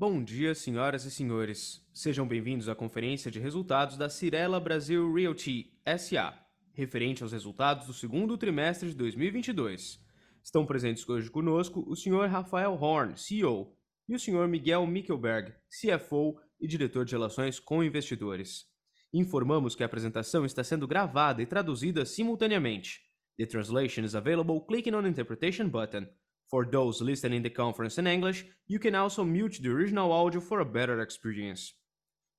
[0.00, 1.84] Bom dia, senhoras e senhores.
[1.92, 6.38] Sejam bem-vindos à conferência de resultados da Cirela Brasil Realty SA,
[6.72, 9.98] referente aos resultados do segundo trimestre de 2022.
[10.40, 13.76] Estão presentes hoje conosco o senhor Rafael Horn, CEO,
[14.08, 18.66] e o senhor Miguel Mickelberg, CFO e diretor de relações com investidores.
[19.12, 23.00] Informamos que a apresentação está sendo gravada e traduzida simultaneamente.
[23.36, 26.06] The translation is available clicking on the interpretation button.
[26.50, 30.60] For those listening the conference in English, you can also mute the original audio for
[30.60, 31.74] a better experience.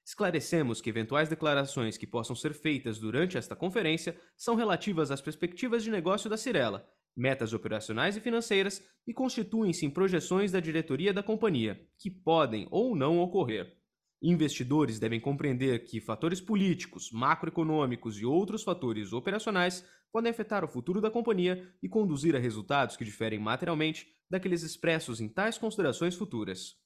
[0.07, 5.85] Esclarecemos que eventuais declarações que possam ser feitas durante esta conferência são relativas às perspectivas
[5.85, 11.23] de negócio da Cirela metas operacionais e financeiras e constituem-se em projeções da diretoria da
[11.23, 13.77] companhia, que podem ou não ocorrer.
[14.23, 21.01] Investidores devem compreender que fatores políticos, macroeconômicos e outros fatores operacionais podem afetar o futuro
[21.01, 26.77] da companhia e conduzir a resultados que diferem materialmente daqueles expressos em tais considerações futuras.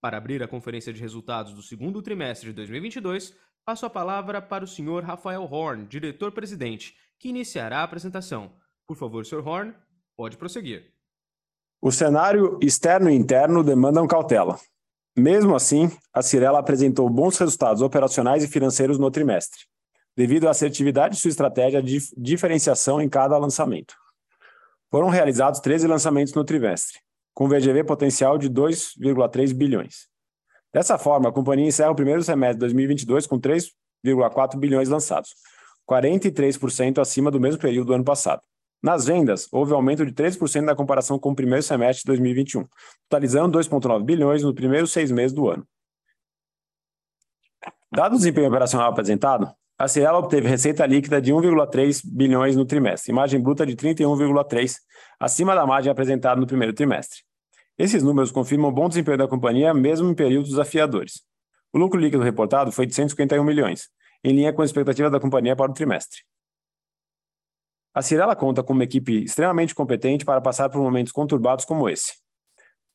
[0.00, 4.64] Para abrir a conferência de resultados do segundo trimestre de 2022, passo a palavra para
[4.64, 5.02] o Sr.
[5.02, 8.54] Rafael Horn, diretor-presidente, que iniciará a apresentação.
[8.86, 9.46] Por favor, Sr.
[9.46, 9.74] Horn,
[10.16, 10.92] pode prosseguir.
[11.82, 14.58] O cenário externo e interno demandam cautela.
[15.16, 19.60] Mesmo assim, a Cirela apresentou bons resultados operacionais e financeiros no trimestre,
[20.16, 23.94] devido à assertividade de sua estratégia de diferenciação em cada lançamento.
[24.90, 27.00] Foram realizados 13 lançamentos no trimestre,
[27.34, 30.08] com VGV potencial de 2,3 bilhões.
[30.72, 35.34] Dessa forma, a companhia encerra o primeiro semestre de 2022 com 3,4 bilhões lançados,
[35.88, 38.42] 43% acima do mesmo período do ano passado.
[38.86, 42.64] Nas vendas, houve aumento de 13% na comparação com o primeiro semestre de 2021,
[43.08, 45.66] totalizando 2,9 bilhões nos primeiros seis meses do ano.
[47.92, 53.12] Dado o desempenho operacional apresentado, a Cirela obteve receita líquida de 1,3 bilhões no trimestre,
[53.12, 54.76] margem bruta de 31,3,
[55.18, 57.24] acima da margem apresentada no primeiro trimestre.
[57.76, 61.22] Esses números confirmam bom desempenho da companhia, mesmo em períodos desafiadores.
[61.72, 63.88] O lucro líquido reportado foi de 151 milhões,
[64.22, 66.20] em linha com a expectativa da companhia para o trimestre.
[67.96, 72.12] A Cirela conta com uma equipe extremamente competente para passar por momentos conturbados como esse.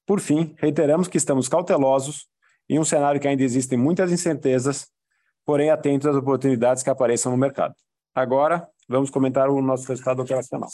[0.06, 2.28] Por fim, reiteramos que estamos cautelosos
[2.70, 4.92] em um cenário que ainda existem muitas incertezas,
[5.44, 7.74] porém atentos às oportunidades que apareçam no mercado.
[8.14, 10.70] Agora, vamos comentar o nosso resultado operacional.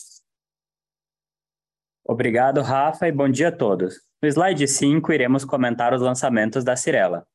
[2.04, 3.96] Obrigado, Rafa, e bom dia a todos.
[4.22, 7.26] No slide 5, iremos comentar os lançamentos da Cirela.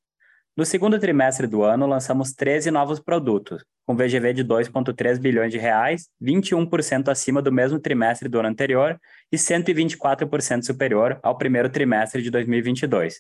[0.55, 5.57] No segundo trimestre do ano, lançamos 13 novos produtos, com VGV de 2,3 bilhões de
[5.57, 9.01] reais, 21% acima do mesmo trimestre do ano anterior
[9.33, 13.15] e 124% superior ao primeiro trimestre de 2022.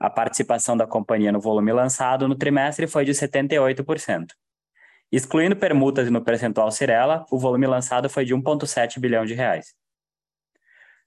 [0.00, 4.28] A participação da companhia no volume lançado no trimestre foi de 78%.
[5.12, 9.74] Excluindo permutas no percentual Cirela, o volume lançado foi de 1,7 bilhão de reais.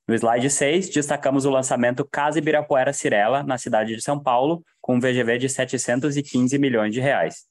[0.05, 4.95] No slide 6, destacamos o lançamento Casa Ibirapuera Cirela, na cidade de São Paulo, com
[4.95, 7.45] um VGV de 715 milhões de reais.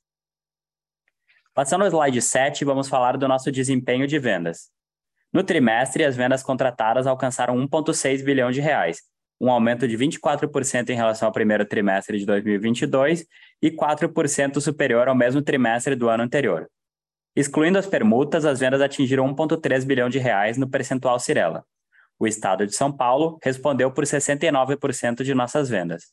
[1.54, 4.70] Passando ao slide 7, vamos falar do nosso desempenho de vendas.
[5.32, 9.00] No trimestre, as vendas contratadas alcançaram 1,6 bilhão de reais,
[9.40, 13.26] um aumento de 24% em relação ao primeiro trimestre de 2022
[13.62, 16.70] e 4% superior ao mesmo trimestre do ano anterior.
[17.34, 21.64] Excluindo as permutas, as vendas atingiram 1,3 bilhão de reais no percentual Cirela.
[22.22, 26.12] O estado de São Paulo respondeu por 69% de nossas vendas.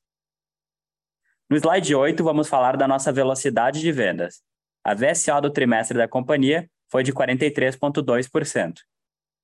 [1.47, 4.41] No slide 8, vamos falar da nossa velocidade de vendas.
[4.83, 8.79] A VSO do trimestre da companhia foi de 43,2%.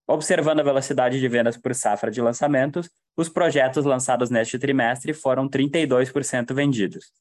[0.08, 5.48] Observando a velocidade de vendas por safra de lançamentos, os projetos lançados neste trimestre foram
[5.48, 7.12] 32% vendidos.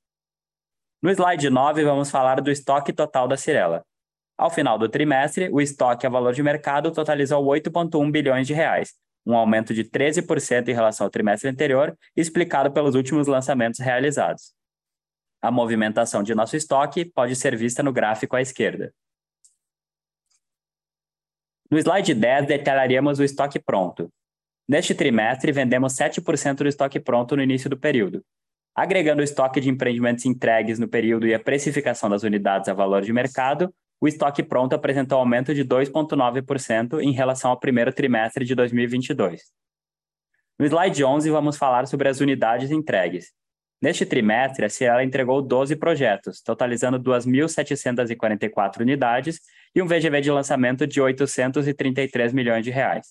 [1.02, 3.84] No slide 9, vamos falar do estoque total da Cirela.
[4.38, 8.94] Ao final do trimestre, o estoque a valor de mercado totalizou 8,1 bilhões de reais,
[9.26, 14.54] um aumento de 13% em relação ao trimestre anterior, explicado pelos últimos lançamentos realizados.
[15.40, 18.92] A movimentação de nosso estoque pode ser vista no gráfico à esquerda.
[21.70, 24.10] No slide 10, detalharíamos o estoque pronto.
[24.68, 28.24] Neste trimestre, vendemos 7% do estoque pronto no início do período.
[28.74, 33.02] Agregando o estoque de empreendimentos entregues no período e a precificação das unidades a valor
[33.02, 33.72] de mercado,
[34.04, 39.40] o estoque pronto apresentou aumento de 2,9% em relação ao primeiro trimestre de 2022.
[40.58, 43.32] No slide 11, vamos falar sobre as unidades entregues.
[43.80, 49.40] Neste trimestre, a Ciela entregou 12 projetos, totalizando 2.744 unidades
[49.74, 53.06] e um VGV de lançamento de 833 milhões de reais.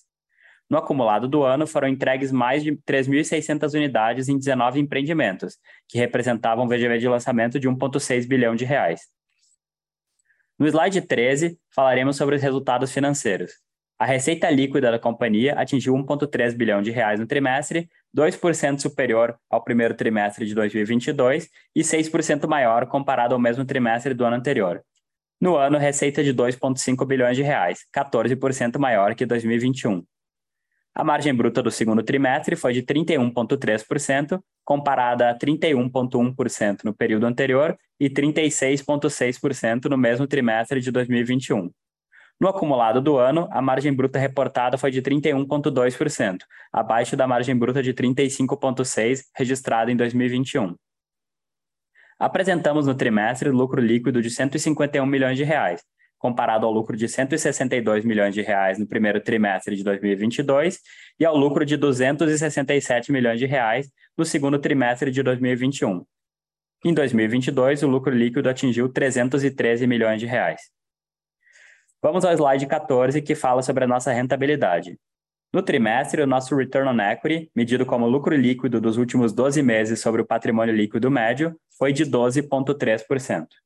[0.69, 5.57] No acumulado do ano, foram entregues mais de 3.600 unidades em 19 empreendimentos,
[5.89, 9.01] que representavam um VGV de lançamento de 1,6 bilhão de reais.
[10.63, 13.51] No slide 13, falaremos sobre os resultados financeiros.
[13.99, 19.61] A receita líquida da companhia atingiu 1,3 bilhão de reais no trimestre, 2% superior ao
[19.61, 24.81] primeiro trimestre de 2022 e 6% maior comparado ao mesmo trimestre do ano anterior.
[25.41, 30.01] No ano, receita de 2,5 bilhões de reais, 14% maior que 2021.
[30.95, 37.75] A margem bruta do segundo trimestre foi de 31,3%, comparada a 31,1% no período anterior
[37.99, 41.71] e 36,6% no mesmo trimestre de 2021.
[42.39, 46.39] No acumulado do ano, a margem bruta reportada foi de 31,2%,
[46.71, 50.75] abaixo da margem bruta de 35,6% registrada em 2021.
[52.19, 55.83] Apresentamos no trimestre lucro líquido de 151 milhões de reais,
[56.23, 60.79] comparado ao lucro de 162 milhões de reais no primeiro trimestre de 2022
[61.19, 66.01] e ao lucro de 267 milhões de reais no segundo trimestre de 2021.
[66.85, 70.61] Em 2022, o lucro líquido atingiu 313 milhões de reais.
[72.01, 74.97] Vamos ao slide 14, que fala sobre a nossa rentabilidade.
[75.53, 79.99] No trimestre, o nosso return on equity, medido como lucro líquido dos últimos 12 meses
[79.99, 83.62] sobre o patrimônio líquido médio, foi de 12,3%.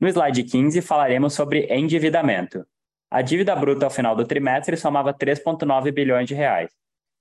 [0.00, 2.64] No slide 15, falaremos sobre endividamento.
[3.10, 6.70] A dívida bruta ao final do trimestre somava 3,9 bilhões de reais.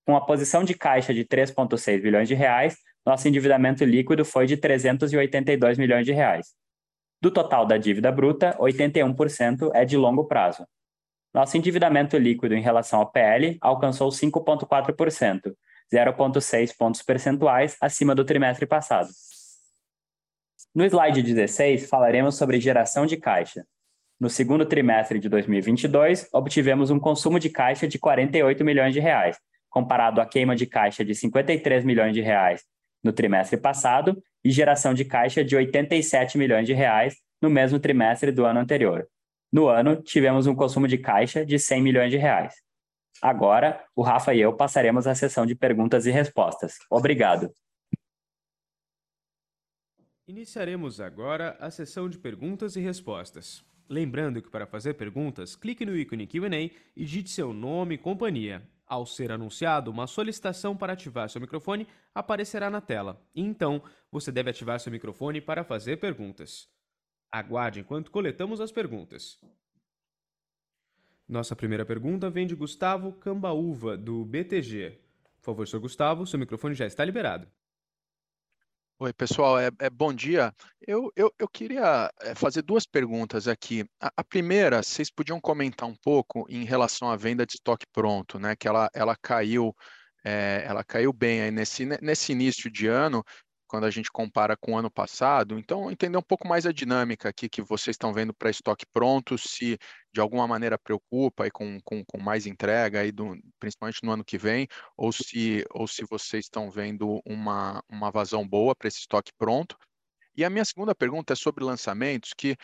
[0.06, 4.58] Com a posição de caixa de 3,6 bilhões de reais, nosso endividamento líquido foi de
[4.58, 6.54] 382 milhões de reais.
[7.20, 10.64] Do total da dívida bruta, 81% é de longo prazo.
[11.34, 15.56] Nosso endividamento líquido em relação ao PL alcançou 5,4%,
[15.92, 19.10] 0,6 pontos percentuais acima do trimestre passado.
[20.74, 23.66] No slide 16, falaremos sobre geração de caixa.
[24.20, 29.38] No segundo trimestre de 2022, obtivemos um consumo de caixa de 48 milhões de reais,
[29.70, 32.64] comparado à queima de caixa de 53 milhões de reais
[33.04, 38.32] no trimestre passado e geração de caixa de 87 milhões de reais no mesmo trimestre
[38.32, 39.08] do ano anterior.
[39.52, 42.54] No ano, tivemos um consumo de caixa de 100 milhões de reais.
[43.22, 46.76] Agora, o Rafa e eu passaremos à sessão de perguntas e respostas.
[46.90, 47.52] Obrigado.
[50.28, 53.64] Iniciaremos agora a sessão de perguntas e respostas.
[53.88, 58.62] Lembrando que para fazer perguntas, clique no ícone Q&A e digite seu nome e companhia.
[58.86, 63.26] Ao ser anunciado, uma solicitação para ativar seu microfone aparecerá na tela.
[63.34, 63.82] Então,
[64.12, 66.68] você deve ativar seu microfone para fazer perguntas.
[67.32, 69.40] Aguarde enquanto coletamos as perguntas.
[71.26, 75.00] Nossa primeira pergunta vem de Gustavo Cambaúva, do BTG.
[75.38, 75.80] Por favor, Sr.
[75.80, 77.48] Gustavo, seu microfone já está liberado.
[79.00, 80.52] Oi, pessoal, é, é bom dia.
[80.82, 83.86] Eu, eu, eu queria é, fazer duas perguntas aqui.
[84.02, 88.40] A, a, primeira, vocês podiam comentar um pouco em relação à venda de estoque pronto,
[88.40, 88.56] né?
[88.56, 89.72] Que ela, ela caiu,
[90.26, 93.24] é, ela caiu bem aí nesse, nesse início de ano
[93.68, 95.60] quando a gente compara com o ano passado.
[95.60, 99.38] Então, entender um pouco mais a dinâmica aqui que vocês estão vendo para estoque pronto,
[99.38, 99.78] se
[100.14, 104.24] de alguma maneira preocupa aí com, com, com mais entrega, aí do, principalmente no ano
[104.26, 109.00] que vem, ou se, ou se vocês estão vendo uma, uma vazão boa para esse
[109.00, 109.78] estoque pronto.
[110.38, 112.56] E a minha segunda pergunta é sobre lançamentos, que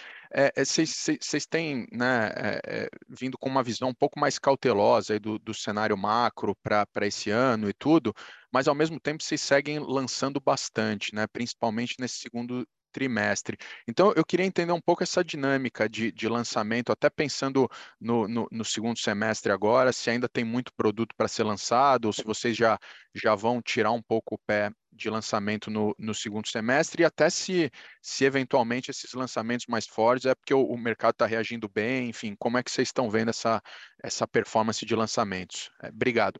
[0.55, 2.29] vocês é, é, têm né,
[2.63, 7.31] é, vindo com uma visão um pouco mais cautelosa do, do cenário macro para esse
[7.31, 8.13] ano e tudo,
[8.51, 12.63] mas ao mesmo tempo vocês seguem lançando bastante, né, principalmente nesse segundo
[12.93, 13.57] trimestre.
[13.88, 17.67] Então, eu queria entender um pouco essa dinâmica de, de lançamento, até pensando
[18.00, 22.13] no, no, no, segundo semestre agora, se ainda tem muito produto para ser lançado, ou
[22.13, 22.77] se vocês já,
[23.13, 27.29] já vão tirar um pouco o pé de lançamento no, no segundo semestre, e até
[27.29, 27.71] se,
[28.01, 32.35] se eventualmente esses lançamentos mais fortes é porque o, o mercado está reagindo bem, enfim,
[32.38, 33.62] como é que vocês estão vendo essa,
[34.03, 35.71] essa performance de lançamentos?
[35.81, 36.39] É, obrigado.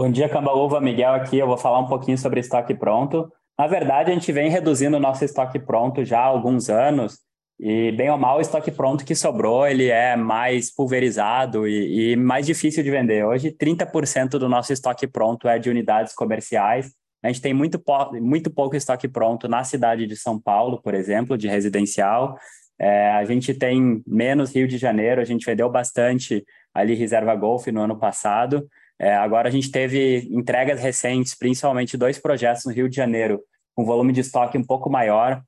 [0.00, 0.80] Bom dia, Cambaúva.
[0.80, 1.36] Miguel aqui.
[1.36, 3.30] Eu vou falar um pouquinho sobre estoque pronto.
[3.58, 7.18] Na verdade, a gente vem reduzindo o nosso estoque pronto já há alguns anos.
[7.60, 12.16] E, bem ou mal, o estoque pronto que sobrou, ele é mais pulverizado e, e
[12.16, 13.26] mais difícil de vender.
[13.26, 16.94] Hoje, 30% do nosso estoque pronto é de unidades comerciais.
[17.22, 17.78] A gente tem muito,
[18.22, 22.38] muito pouco estoque pronto na cidade de São Paulo, por exemplo, de residencial.
[22.78, 26.42] É, a gente tem menos Rio de Janeiro, a gente vendeu bastante
[26.72, 28.66] ali Reserva Golf no ano passado.
[29.00, 33.42] É, agora a gente teve entregas recentes, principalmente dois projetos no Rio de Janeiro,
[33.74, 35.42] com volume de estoque um pouco maior,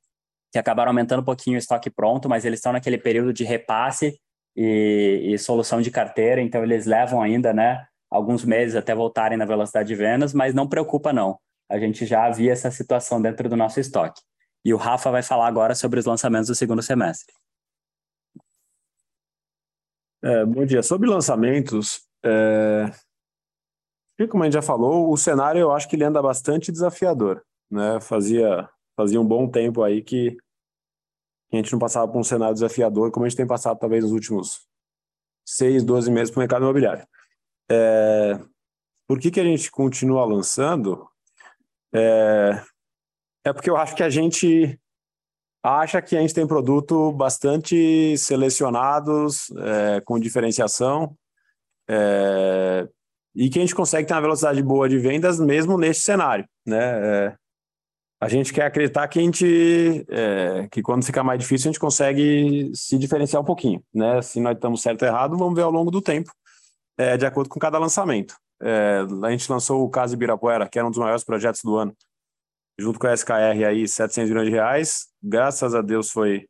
[0.50, 4.18] que acabaram aumentando um pouquinho o estoque pronto, mas eles estão naquele período de repasse
[4.56, 9.44] e, e solução de carteira, então eles levam ainda, né, alguns meses até voltarem na
[9.44, 11.38] velocidade de vendas, mas não preocupa não.
[11.70, 14.22] A gente já havia essa situação dentro do nosso estoque.
[14.64, 17.34] E o Rafa vai falar agora sobre os lançamentos do segundo semestre.
[20.24, 20.82] É, bom dia.
[20.82, 22.90] Sobre lançamentos, é...
[24.28, 27.42] como a gente já falou, o cenário eu acho que ele anda bastante desafiador.
[27.70, 28.00] Né?
[28.00, 30.36] Fazia, fazia um bom tempo aí que
[31.52, 34.12] a gente não passava por um cenário desafiador como a gente tem passado talvez nos
[34.12, 34.66] últimos
[35.46, 37.06] seis, doze meses para o mercado imobiliário.
[37.70, 38.38] É...
[39.06, 41.06] Por que, que a gente continua lançando?
[41.94, 42.62] É...
[43.44, 44.78] é porque eu acho que a gente
[45.62, 51.16] acha que a gente tem produto bastante selecionados, é, com diferenciação,
[51.88, 52.88] é,
[53.34, 56.78] e que a gente consegue ter uma velocidade boa de vendas mesmo neste cenário, né?
[56.78, 57.36] É,
[58.20, 61.80] a gente quer acreditar que a gente, é, que quando ficar mais difícil a gente
[61.80, 64.22] consegue se diferenciar um pouquinho, né?
[64.22, 66.30] Se nós estamos certo ou errado, vamos ver ao longo do tempo,
[66.96, 68.36] é, de acordo com cada lançamento.
[68.62, 71.92] É, a gente lançou o Casa Ibirapuera, que era um dos maiores projetos do ano,
[72.78, 75.06] junto com a SKR aí, 700 milhões de reais.
[75.20, 76.46] Graças a Deus foi,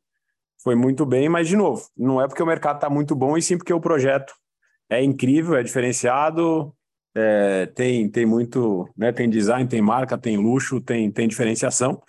[0.63, 3.41] foi muito bem, mas de novo, não é porque o mercado está muito bom, e
[3.41, 4.35] sim porque o projeto
[4.93, 6.75] é incrível, é diferenciado,
[7.15, 12.03] é, tem, tem muito, né, tem design, tem marca, tem luxo, tem, tem diferenciação.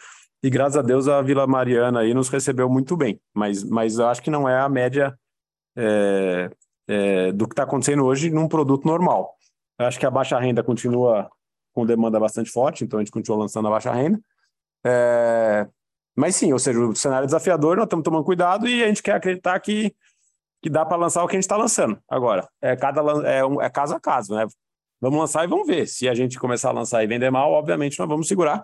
[0.43, 4.21] E graças a Deus a Vila Mariana aí nos recebeu muito bem, mas, mas acho
[4.21, 5.17] que não é a média
[5.77, 6.49] é,
[6.87, 9.33] é, do que está acontecendo hoje num produto normal.
[9.79, 11.29] Eu acho que a baixa renda continua
[11.73, 14.19] com demanda bastante forte, então a gente continua lançando a baixa renda.
[14.85, 15.67] É...
[16.15, 19.01] Mas sim, ou seja, o cenário é desafiador, nós estamos tomando cuidado e a gente
[19.01, 19.95] quer acreditar que,
[20.63, 22.47] que dá para lançar o que a gente está lançando agora.
[22.61, 24.47] É, cada, é, um, é caso a caso, né?
[25.01, 25.85] Vamos lançar e vamos ver.
[25.85, 28.63] Se a gente começar a lançar e vender mal, obviamente nós vamos segurar.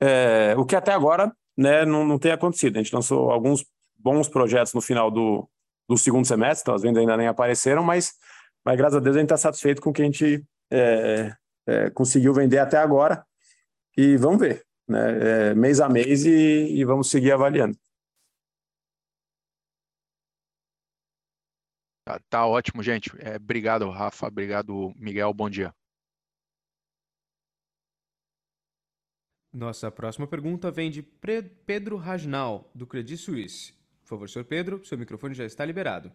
[0.00, 2.76] É, o que até agora né, não, não tem acontecido.
[2.76, 3.64] A gente lançou alguns
[3.96, 5.48] bons projetos no final do,
[5.88, 8.14] do segundo semestre, então as vendas ainda nem apareceram, mas,
[8.64, 11.32] mas graças a Deus a gente está satisfeito com o que a gente é,
[11.68, 13.24] é, conseguiu vender até agora.
[13.96, 15.50] E vamos ver, né?
[15.50, 17.76] É, mês a mês e, e vamos seguir avaliando.
[22.08, 23.10] Tá, tá ótimo, gente.
[23.18, 24.28] É, obrigado, Rafa.
[24.28, 25.30] Obrigado, Miguel.
[25.34, 25.74] Bom dia.
[29.52, 33.74] Nossa próxima pergunta vem de Pedro Rajnal, do Credit Suisse.
[34.00, 36.10] Por favor, senhor Pedro, seu microfone já está liberado.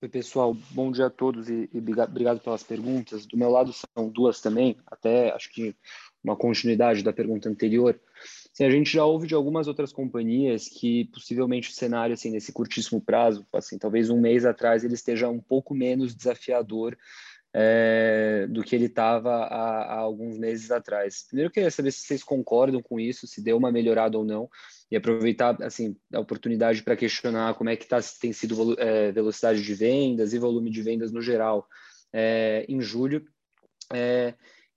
[0.00, 0.54] Oi, pessoal.
[0.70, 3.26] Bom dia a todos e, e, obrigado pelas perguntas.
[3.26, 5.74] Do meu lado são duas também, até acho que
[6.22, 8.00] uma continuidade da pergunta anterior.
[8.56, 12.52] Assim, a gente já ouve de algumas outras companhias que possivelmente o cenário, assim, nesse
[12.52, 16.96] curtíssimo prazo, assim, talvez um mês atrás, ele esteja um pouco menos desafiador
[17.52, 21.26] é, do que ele estava há, há, alguns meses atrás.
[21.28, 24.48] Primeiro, eu queria saber se vocês concordam com isso, se deu uma melhorada ou não,
[24.90, 29.62] e aproveitar assim a oportunidade para questionar como é que tá, tem sido é, velocidade
[29.62, 31.68] de vendas e volume de vendas no geral
[32.10, 33.22] é, em julho.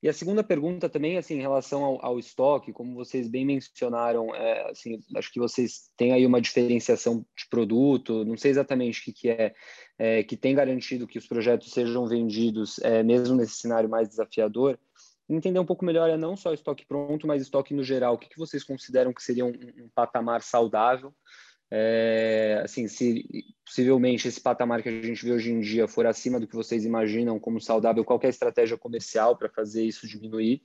[0.02, 4.34] E a segunda pergunta também, assim, em relação ao, ao estoque, como vocês bem mencionaram,
[4.34, 9.04] é, assim, acho que vocês têm aí uma diferenciação de produto, não sei exatamente o
[9.04, 9.54] que, que é,
[9.98, 14.80] é que tem garantido que os projetos sejam vendidos, é, mesmo nesse cenário mais desafiador.
[15.28, 18.16] Entender um pouco melhor é não só estoque pronto, mas estoque no geral.
[18.16, 21.14] O que, que vocês consideram que seria um, um patamar saudável?
[21.72, 26.40] É, assim, se possivelmente esse patamar que a gente vê hoje em dia for acima
[26.40, 30.64] do que vocês imaginam como saudável, qualquer é estratégia comercial para fazer isso diminuir.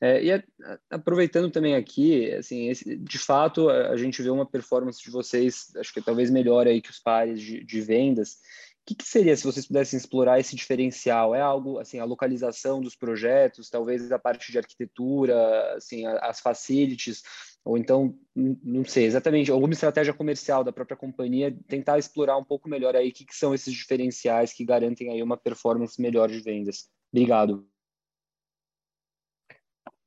[0.00, 0.44] É, e
[0.88, 5.74] aproveitando também aqui, assim, esse, de fato, a, a, gente vê uma performance de vocês,
[5.76, 8.34] acho que talvez melhor aí que os pares de, de vendas.
[8.34, 11.34] O que, que, seria se vocês pudessem explorar esse diferencial?
[11.34, 17.22] É algo, assim, a localização dos projetos, talvez a parte de arquitetura, assim, as facilities,
[17.68, 22.66] ou então, não sei, exatamente, alguma estratégia comercial da própria companhia, tentar explorar um pouco
[22.66, 26.40] melhor aí o que, que são esses diferenciais que garantem aí uma performance melhor de
[26.40, 26.88] vendas.
[27.12, 27.68] Obrigado.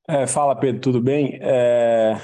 [0.08, 1.38] É, fala, Pedro, tudo bem?
[1.40, 2.20] É...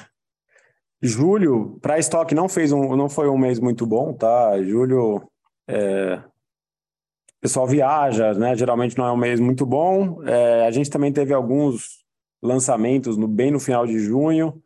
[1.00, 4.60] Julho, para estoque não fez um, não foi um mês muito bom, tá?
[4.64, 5.22] Julho,
[5.68, 6.16] é...
[6.16, 8.56] o pessoal viaja, né?
[8.56, 10.24] Geralmente não é um mês muito bom.
[10.24, 10.66] É...
[10.66, 12.04] A gente também teve alguns
[12.42, 14.64] lançamentos no, bem no final de junho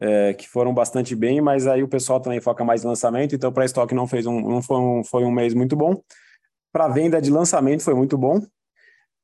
[0.00, 3.52] é, que foram bastante bem, mas aí o pessoal também foca mais em lançamento, então
[3.52, 6.02] para estoque não fez um, não foi um, foi um mês muito bom.
[6.72, 8.40] Para venda de lançamento foi muito bom.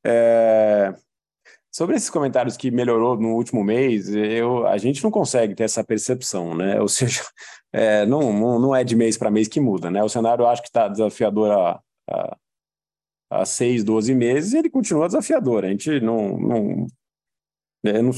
[0.04, 0.94] É,
[1.70, 5.82] sobre esses comentários que melhorou no último mês, eu, a gente não consegue ter essa
[5.82, 6.80] percepção, né?
[6.80, 7.22] Ou seja,
[7.72, 10.02] é, não, não é de mês para mês que muda, né?
[10.02, 12.36] O cenário eu acho que está desafiador há, há,
[13.30, 15.64] há seis, 12 meses, ele continua desafiador.
[15.64, 16.38] A gente não.
[16.38, 16.86] não,
[17.84, 18.12] é, não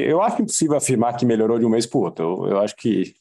[0.00, 2.24] eu acho impossível afirmar que melhorou de um mês para o outro.
[2.24, 3.14] Eu, eu acho que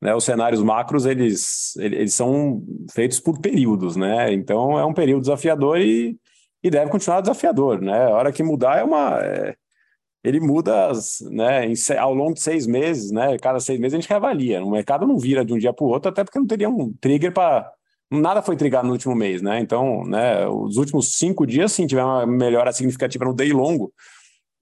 [0.00, 2.62] né, os cenários macros eles, eles são
[2.92, 4.32] feitos por períodos, né?
[4.32, 6.18] Então é um período desafiador e,
[6.62, 8.06] e deve continuar desafiador, né?
[8.06, 9.18] A hora que mudar é uma.
[9.22, 9.54] É,
[10.22, 10.92] ele muda
[11.30, 13.38] né, em, ao longo de seis meses, né?
[13.38, 14.62] Cada seis meses a gente reavalia.
[14.62, 16.92] O mercado não vira de um dia para o outro, até porque não teria um
[17.00, 17.70] trigger para.
[18.10, 19.60] Nada foi trigado no último mês, né?
[19.60, 23.92] Então, né, os últimos cinco dias, sim, tiveram uma melhora significativa no day longo,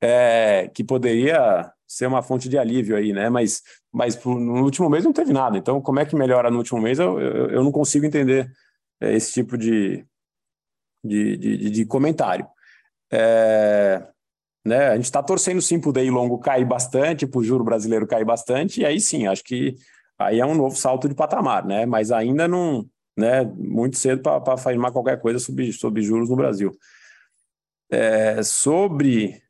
[0.00, 3.28] é, que poderia ser uma fonte de alívio aí, né?
[3.30, 3.62] Mas,
[3.92, 5.56] mas no último mês não teve nada.
[5.56, 6.98] Então, como é que melhora no último mês?
[6.98, 8.50] Eu, eu, eu não consigo entender
[9.00, 10.04] é, esse tipo de,
[11.02, 12.46] de, de, de comentário.
[13.10, 14.06] É,
[14.64, 17.64] né, a gente está torcendo sim para o DEI longo cair bastante, para o juro
[17.64, 19.74] brasileiro cair bastante, e aí sim, acho que
[20.18, 21.86] aí é um novo salto de patamar, né?
[21.86, 22.86] Mas ainda não,
[23.16, 23.44] né?
[23.56, 26.76] Muito cedo para afirmar qualquer coisa sobre, sobre juros no Brasil.
[27.90, 29.42] É, sobre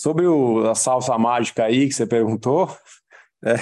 [0.00, 2.74] Sobre o, a salsa mágica aí que você perguntou,
[3.44, 3.54] é,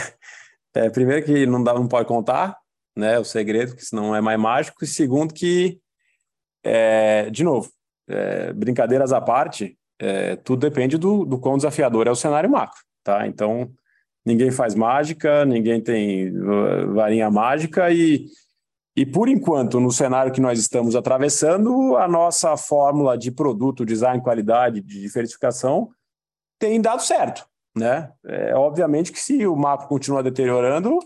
[0.73, 2.57] é, primeiro que não, dá, não pode contar,
[2.97, 5.81] né, o segredo, que senão é mais mágico, e segundo que,
[6.63, 7.69] é, de novo,
[8.09, 12.79] é, brincadeiras à parte, é, tudo depende do, do quão desafiador é o cenário macro,
[13.03, 13.27] tá?
[13.27, 13.69] Então,
[14.25, 18.27] ninguém faz mágica, ninguém tem uh, varinha mágica e,
[18.97, 24.23] e por enquanto, no cenário que nós estamos atravessando, a nossa fórmula de produto, design,
[24.23, 25.91] qualidade, de diversificação
[26.59, 27.47] tem dado certo,
[27.77, 28.13] né?
[28.27, 30.99] É, obviamente que se o macro continuar deteriorando,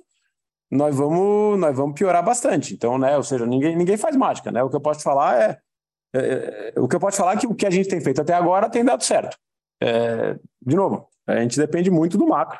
[0.70, 2.72] nós vamos, nós vamos piorar bastante.
[2.74, 3.16] Então, né?
[3.16, 4.62] Ou seja, ninguém, ninguém faz mágica, né?
[4.62, 5.58] O que eu posso falar é,
[6.14, 8.22] é, é o que eu posso falar é que o que a gente tem feito
[8.22, 9.36] até agora tem dado certo.
[9.82, 12.58] É, de novo, a gente depende muito do macro,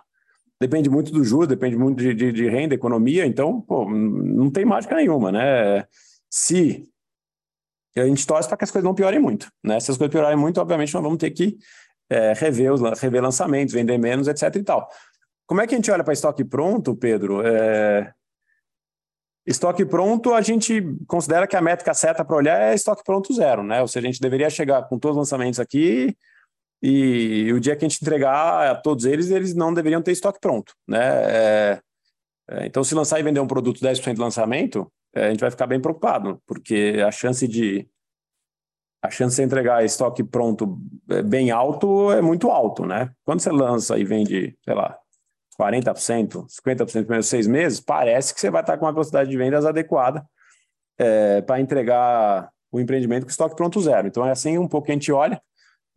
[0.60, 3.24] depende muito do juros, depende muito de, de, de renda, economia.
[3.24, 5.86] Então, pô, não tem mágica nenhuma, né?
[6.28, 6.86] Se
[7.96, 9.80] a gente torce para que as coisas não piorem muito, né?
[9.80, 11.56] Se as coisas piorarem muito, obviamente nós vamos ter que
[12.12, 14.54] é, rever, os, rever lançamentos, vender menos, etc.
[14.56, 14.88] e tal.
[15.46, 17.46] Como é que a gente olha para estoque pronto, Pedro?
[17.46, 18.12] É...
[19.46, 23.62] Estoque pronto, a gente considera que a métrica certa para olhar é estoque pronto zero,
[23.62, 23.80] né?
[23.80, 26.16] Ou seja, a gente deveria chegar com todos os lançamentos aqui
[26.80, 30.38] e o dia que a gente entregar a todos eles, eles não deveriam ter estoque
[30.40, 31.00] pronto, né?
[31.00, 31.80] É...
[32.50, 35.50] É, então, se lançar e vender um produto 10% de lançamento, é, a gente vai
[35.50, 37.88] ficar bem preocupado, porque a chance de
[39.02, 40.78] a chance de entregar estoque pronto
[41.10, 43.10] é, bem alto é muito alto, né?
[43.24, 44.96] Quando você lança e vende, sei lá,
[45.60, 49.36] 40%, 50% nos primeiros seis meses, parece que você vai estar com uma velocidade de
[49.36, 50.24] vendas adequada
[50.96, 54.06] é, para entregar o empreendimento com estoque pronto zero.
[54.06, 55.42] Então é assim um pouco que a gente olha,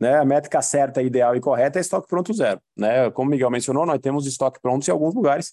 [0.00, 0.18] né?
[0.18, 3.08] A métrica certa, ideal e correta é estoque pronto zero, né?
[3.12, 5.52] Como o Miguel mencionou, nós temos estoque pronto em alguns lugares.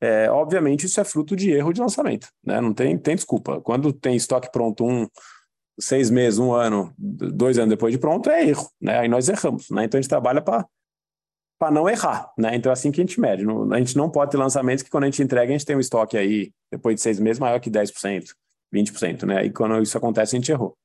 [0.00, 2.58] É, obviamente isso é fruto de erro de lançamento, né?
[2.58, 3.60] Não tem, tem desculpa.
[3.60, 5.06] Quando tem estoque pronto um
[5.78, 9.00] seis meses, um ano, dois anos depois de pronto, é erro, né?
[9.00, 9.84] Aí nós erramos, né?
[9.84, 10.66] Então a gente trabalha para
[11.58, 12.54] para não errar, né?
[12.54, 13.42] Então é assim que a gente mede.
[13.72, 15.80] A gente não pode ter lançamentos que quando a gente entrega, a gente tem um
[15.80, 18.34] estoque aí, depois de seis meses, maior que 10%,
[18.74, 19.46] 20%, né?
[19.46, 20.76] E quando isso acontece, a gente errou.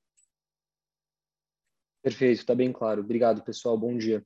[2.01, 3.01] Perfeito, está bem claro.
[3.01, 3.77] Obrigado, pessoal.
[3.77, 4.23] Bom dia.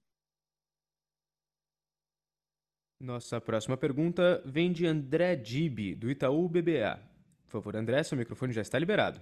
[3.00, 7.00] Nossa próxima pergunta vem de André Dibi, do Itaú BBA.
[7.44, 9.20] Por favor, André, seu microfone já está liberado.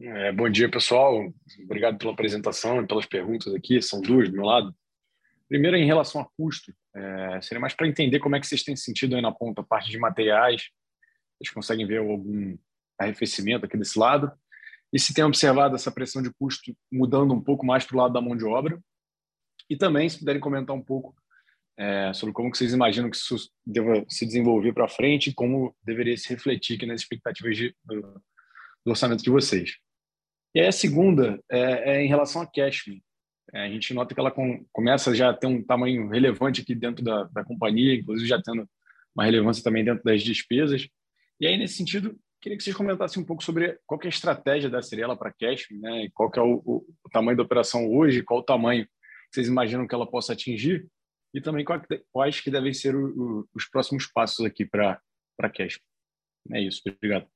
[0.00, 1.32] É, bom dia, pessoal.
[1.64, 3.82] Obrigado pela apresentação e pelas perguntas aqui.
[3.82, 4.72] São duas do meu lado.
[5.48, 8.76] Primeiro, em relação a custo, é, seria mais para entender como é que vocês têm
[8.76, 10.68] sentido aí na ponta, a parte de materiais.
[11.36, 12.56] Vocês conseguem ver algum
[12.96, 14.30] arrefecimento aqui desse lado?
[14.92, 18.12] E se tem observado essa pressão de custo mudando um pouco mais para o lado
[18.12, 18.80] da mão de obra?
[19.68, 21.12] E também, se puderem comentar um pouco
[21.76, 25.76] é, sobre como que vocês imaginam que isso deva se desenvolver para frente e como
[25.82, 28.00] deveria se refletir aqui nas expectativas de, do,
[28.84, 29.76] do orçamento de vocês.
[30.54, 33.02] E aí a segunda é, é em relação a Cashme.
[33.52, 36.74] É, a gente nota que ela com, começa já a ter um tamanho relevante aqui
[36.74, 38.68] dentro da, da companhia, inclusive já tendo
[39.14, 40.86] uma relevância também dentro das despesas.
[41.40, 44.68] E aí, nesse sentido, queria que vocês comentassem um pouco sobre qual é a estratégia
[44.68, 46.08] da Cirela para Cashme, né?
[46.12, 48.90] qual é o, o, o, tamanho da operação hoje, qual o tamanho que
[49.34, 50.88] vocês imaginam que ela possa atingir,
[51.34, 51.64] e também
[52.10, 55.00] quais que devem ser o, os próximos passos aqui para
[55.40, 55.82] a Cashme.
[56.52, 57.28] É isso, obrigado.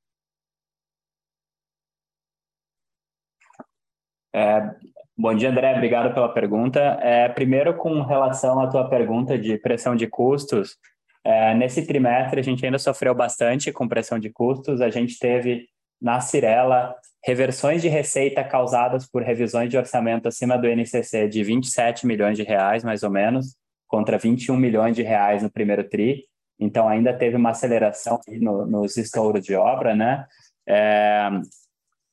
[4.34, 4.70] É,
[5.16, 5.74] bom dia, André.
[5.74, 6.80] Obrigado pela pergunta.
[7.02, 10.76] É, primeiro, com relação à tua pergunta de pressão de custos,
[11.24, 14.80] é, nesse trimestre a gente ainda sofreu bastante com pressão de custos.
[14.80, 15.66] A gente teve
[16.00, 22.06] na Cirela reversões de receita causadas por revisões de orçamento acima do NCC de 27
[22.06, 23.54] milhões de reais, mais ou menos,
[23.86, 26.24] contra 21 milhões de reais no primeiro tri.
[26.58, 30.26] então ainda teve uma aceleração no, nos estouros de obra, né?
[30.66, 31.28] É,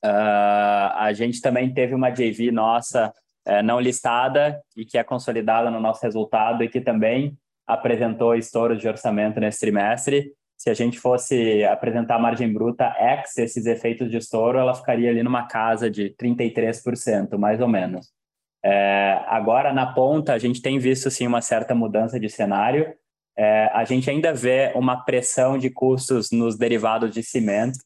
[0.05, 3.13] uh, a gente também teve uma JV nossa
[3.45, 8.77] é, não listada e que é consolidada no nosso resultado e que também apresentou estouro
[8.77, 10.31] de orçamento nesse trimestre.
[10.57, 15.09] Se a gente fosse apresentar a margem bruta ex esses efeitos de estouro, ela ficaria
[15.09, 18.11] ali numa casa de 33%, mais ou menos.
[18.63, 22.93] É, agora, na ponta, a gente tem visto sim uma certa mudança de cenário.
[23.37, 27.79] É, a gente ainda vê uma pressão de custos nos derivados de cimento,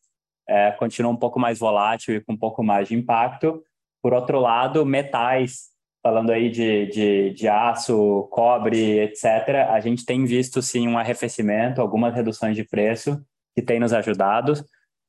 [0.47, 3.63] é, continua um pouco mais volátil e com um pouco mais de impacto.
[4.01, 5.69] Por outro lado, metais,
[6.01, 11.82] falando aí de, de, de aço, cobre, etc., a gente tem visto sim um arrefecimento,
[11.82, 13.21] algumas reduções de preço
[13.56, 14.53] que tem nos ajudado.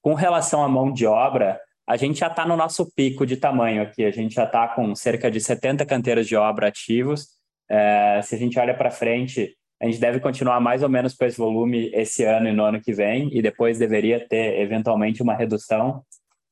[0.00, 3.82] Com relação à mão de obra, a gente já está no nosso pico de tamanho
[3.82, 7.28] aqui, a gente já está com cerca de 70 canteiros de obra ativos.
[7.68, 11.24] É, se a gente olha para frente, a gente deve continuar mais ou menos com
[11.24, 15.34] esse volume esse ano e no ano que vem, e depois deveria ter eventualmente uma
[15.34, 16.02] redução.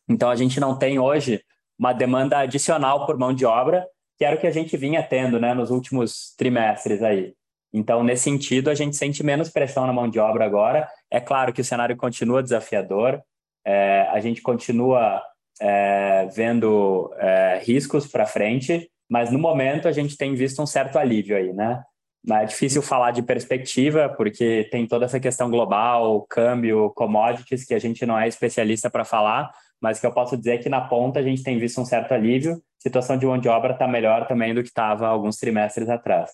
[0.08, 1.42] Então, a gente não tem hoje
[1.78, 3.86] uma demanda adicional por mão de obra,
[4.18, 7.34] que era o que a gente vinha tendo né, nos últimos trimestres aí.
[7.72, 10.86] Então, nesse sentido, a gente sente menos pressão na mão de obra agora.
[11.10, 13.22] É claro que o cenário continua desafiador,
[13.64, 15.22] é, a gente continua
[15.60, 20.98] é, vendo é, riscos para frente, mas no momento a gente tem visto um certo
[20.98, 21.82] alívio aí, né?
[22.30, 27.80] É difícil falar de perspectiva, porque tem toda essa questão global, câmbio, commodities, que a
[27.80, 31.22] gente não é especialista para falar, mas que eu posso dizer que na ponta a
[31.22, 32.62] gente tem visto um certo alívio.
[32.78, 36.30] Situação de mão de obra está melhor também do que estava alguns trimestres atrás.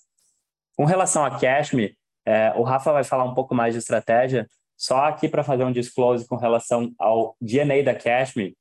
[0.76, 1.96] Com relação a Cashme,
[2.26, 4.46] é, o Rafa vai falar um pouco mais de estratégia,
[4.76, 8.50] só aqui para fazer um disclose com relação ao DNA da Cashme.
[8.50, 8.54] O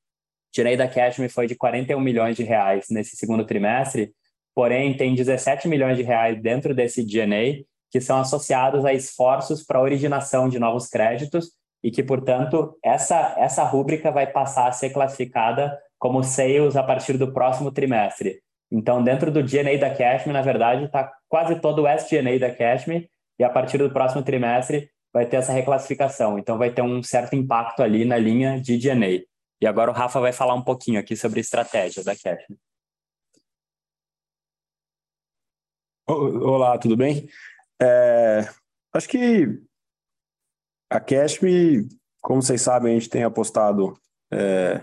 [0.56, 4.14] DNA da Cashme foi de 41 milhões de reais nesse segundo trimestre,
[4.58, 9.80] porém tem 17 milhões de reais dentro desse DNA que são associados a esforços para
[9.80, 11.52] originação de novos créditos
[11.84, 17.20] e que, portanto, essa, essa rúbrica vai passar a ser classificada como sales a partir
[17.20, 18.40] do próximo trimestre.
[18.72, 23.08] Então, dentro do DNA da Cashme, na verdade, está quase todo o SG&A da Cashme
[23.38, 26.40] e a partir do próximo trimestre vai ter essa reclassificação.
[26.40, 29.22] Então, vai ter um certo impacto ali na linha de DNA.
[29.62, 32.58] E agora o Rafa vai falar um pouquinho aqui sobre estratégia da Cashme.
[36.10, 37.28] Olá, tudo bem?
[37.82, 38.48] É,
[38.94, 39.60] acho que
[40.90, 41.86] a Cashme,
[42.22, 43.94] como vocês sabem, a gente tem apostado
[44.32, 44.82] é,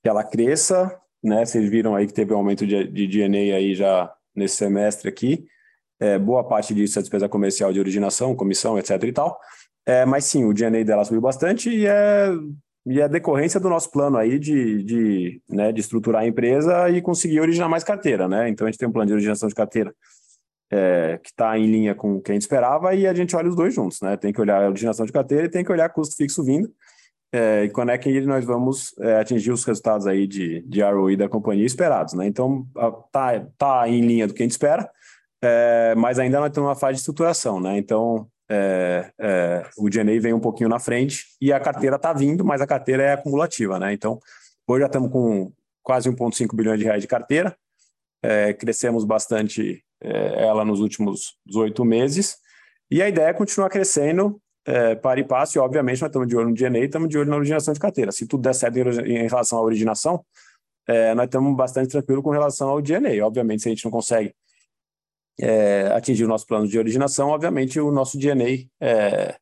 [0.00, 1.44] que ela cresça, né?
[1.44, 5.44] Vocês viram aí que teve um aumento de, de DNA aí já nesse semestre aqui.
[5.98, 9.40] É, boa parte disso é despesa comercial de originação, comissão, etc e tal.
[9.84, 12.28] É, mas sim, o DNA dela subiu bastante e é,
[12.86, 17.02] e é decorrência do nosso plano aí de, de, né, de estruturar a empresa e
[17.02, 18.48] conseguir originar mais carteira, né?
[18.48, 19.92] Então a gente tem um plano de originação de carteira
[20.70, 23.48] é, que está em linha com o que a gente esperava e a gente olha
[23.48, 24.16] os dois juntos, né?
[24.16, 26.72] Tem que olhar a originação de carteira e tem que olhar custo fixo vindo.
[27.32, 31.16] É, e quando é que nós vamos é, atingir os resultados aí de, de ROI
[31.16, 32.24] da companhia esperados, né?
[32.26, 32.64] Então
[33.10, 34.88] tá, tá em linha do que a gente espera,
[35.42, 37.76] é, mas ainda nós estamos numa fase de estruturação, né?
[37.76, 42.44] Então é, é, o DNA vem um pouquinho na frente e a carteira está vindo,
[42.44, 43.92] mas a carteira é acumulativa, né?
[43.92, 44.18] Então,
[44.66, 47.56] hoje já estamos com quase 1,5 bilhões de reais de carteira,
[48.22, 52.36] é, crescemos bastante é, ela nos últimos 18 meses,
[52.90, 56.36] e a ideia é continuar crescendo é, para e passo, e obviamente nós estamos de
[56.36, 58.10] olho no DNA e estamos de olho na originação de carteira.
[58.10, 60.24] Se tudo der certo em, relação à originação,
[60.88, 63.24] é, nós estamos bastante tranquilos com relação ao DNA.
[63.24, 64.34] Obviamente, se a gente não consegue
[65.40, 69.38] é, atingir o nosso plano de originação, obviamente o nosso DNA está é,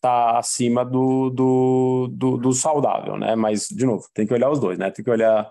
[0.00, 3.34] tá acima do, do, do, do, saudável, né?
[3.36, 4.90] Mas, de novo, tem que olhar os dois, né?
[4.90, 5.50] Tem que olhar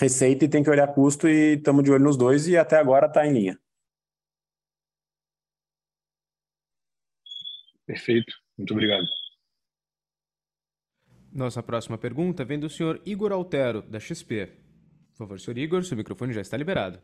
[0.00, 3.06] receita e tem que olhar custo e estamos de olho nos dois e até agora
[3.06, 3.58] está em linha.
[7.86, 9.06] Perfeito, muito obrigado.
[11.32, 14.46] Nossa próxima pergunta vem do senhor Igor Altero, da XP.
[15.12, 17.02] Por favor, senhor Igor, seu microfone já está liberado.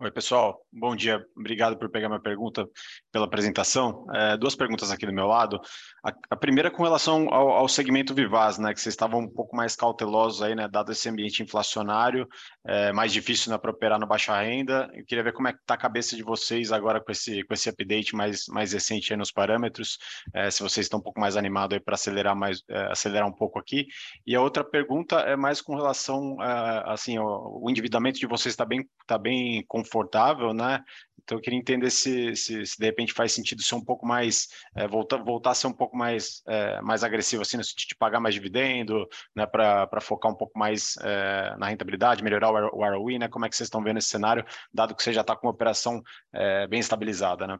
[0.00, 0.60] Oi, pessoal.
[0.72, 1.24] Bom dia.
[1.36, 2.68] Obrigado por pegar minha pergunta,
[3.12, 4.04] pela apresentação.
[4.12, 5.60] É, duas perguntas aqui do meu lado.
[6.04, 9.54] A, a primeira com relação ao, ao, segmento Vivaz, né, que vocês estavam um pouco
[9.56, 12.26] mais cautelosos aí, né, dado esse ambiente inflacionário,
[12.66, 14.90] é, mais difícil né, para operar na baixa renda.
[14.94, 17.54] Eu queria ver como é que está a cabeça de vocês agora com esse, com
[17.54, 19.96] esse update mais, mais recente aí nos parâmetros,
[20.34, 23.60] é, se vocês estão um pouco mais animados para acelerar mais, é, acelerar um pouco
[23.60, 23.86] aqui.
[24.26, 28.52] E a outra pergunta é mais com relação, é, assim, o, o endividamento de vocês
[28.52, 30.82] está bem, tá bem confortável, né?
[31.22, 34.48] Então eu queria entender se, se, se de repente faz sentido ser um pouco mais,
[34.76, 37.94] é, voltar, voltar a ser um pouco mais, é, mais agressivo, assim, no sentido de
[37.96, 42.84] pagar mais dividendo, né, para focar um pouco mais é, na rentabilidade, melhorar o, o
[42.84, 43.28] ROI, né?
[43.28, 45.52] Como é que vocês estão vendo esse cenário, dado que você já está com uma
[45.52, 47.58] operação é, bem estabilizada, né?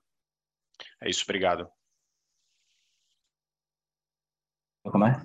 [1.03, 1.69] É isso, obrigado.
[4.83, 5.25] Como é?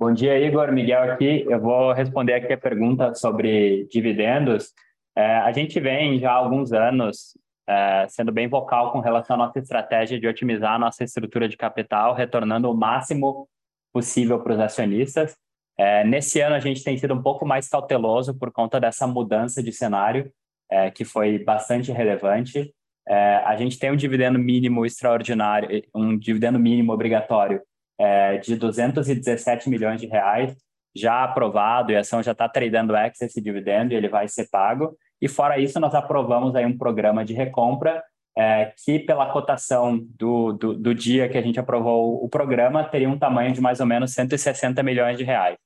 [0.00, 0.70] Bom dia, Igor.
[0.70, 1.44] Miguel aqui.
[1.48, 4.72] Eu vou responder aqui a pergunta sobre dividendos.
[5.16, 7.36] É, a gente vem já há alguns anos
[7.68, 11.56] é, sendo bem vocal com relação à nossa estratégia de otimizar a nossa estrutura de
[11.56, 13.48] capital, retornando o máximo
[13.92, 15.36] possível para os acionistas.
[15.76, 19.60] É, nesse ano, a gente tem sido um pouco mais cauteloso por conta dessa mudança
[19.60, 20.30] de cenário,
[20.70, 22.72] é, que foi bastante relevante.
[23.08, 27.60] É, a gente tem um dividendo mínimo extraordinário, um dividendo mínimo obrigatório
[27.98, 30.56] é, de 217 milhões de reais,
[30.94, 34.48] já aprovado, e a ação já está tradando ex esse dividendo e ele vai ser
[34.50, 34.96] pago.
[35.20, 38.02] E fora isso, nós aprovamos aí um programa de recompra
[38.36, 43.08] é, que, pela cotação do, do, do, dia que a gente aprovou o programa, teria
[43.08, 45.56] um tamanho de mais ou menos 160 milhões de reais.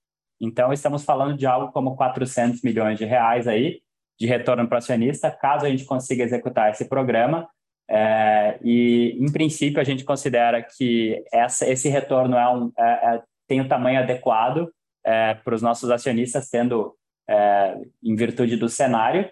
[0.41, 3.81] Então, estamos falando de algo como 400 milhões de reais aí,
[4.19, 7.47] de retorno para acionista, caso a gente consiga executar esse programa.
[7.91, 13.23] É, e, em princípio, a gente considera que essa, esse retorno é um, é, é
[13.49, 14.71] tem o um tamanho adequado
[15.05, 16.95] é, para os nossos acionistas, tendo
[17.29, 19.29] é, em virtude do cenário.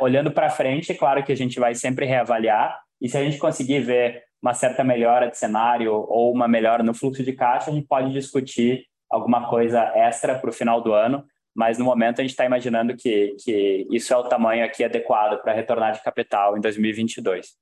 [0.00, 3.38] Olhando para frente, é claro que a gente vai sempre reavaliar, e se a gente
[3.38, 7.74] conseguir ver uma certa melhora de cenário ou uma melhora no fluxo de caixa, a
[7.74, 12.22] gente pode discutir alguma coisa extra para o final do ano, mas no momento a
[12.22, 16.56] gente está imaginando que, que isso é o tamanho aqui adequado para retornar de capital
[16.56, 17.56] em 2022.